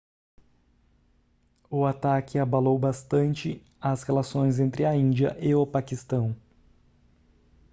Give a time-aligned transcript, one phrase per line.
[1.69, 6.35] o ataque abalou bastante as relações entre a índia e o paquistão